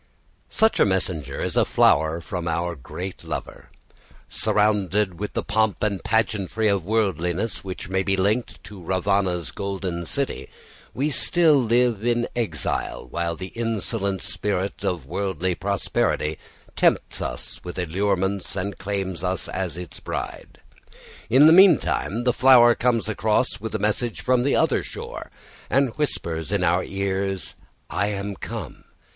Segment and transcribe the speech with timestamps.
[0.49, 3.69] Such a messenger is a flower from our great lover.
[4.27, 10.07] Surrounded with the pomp and pageantry of worldliness, which may be linked to Ravana's golden
[10.07, 10.49] city,
[10.95, 16.39] we still live in exile, while the insolent spirit of worldly prosperity
[16.75, 20.59] tempts us with allurements and claims us as its bride.
[21.29, 25.29] In the meantime the flower comes across with a message from the other shore,
[25.69, 27.53] and whispers in our ears,
[27.87, 28.85] "I am come.